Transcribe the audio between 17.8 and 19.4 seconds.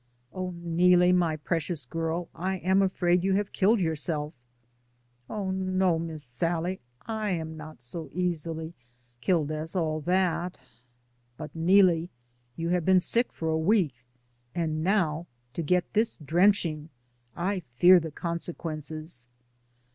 the consequences."